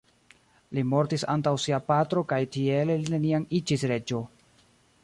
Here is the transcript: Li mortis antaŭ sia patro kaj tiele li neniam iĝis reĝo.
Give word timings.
Li 0.77 0.83
mortis 0.93 1.25
antaŭ 1.33 1.53
sia 1.65 1.81
patro 1.91 2.25
kaj 2.33 2.41
tiele 2.57 2.97
li 3.05 3.17
neniam 3.17 3.47
iĝis 3.61 3.87
reĝo. 3.95 4.27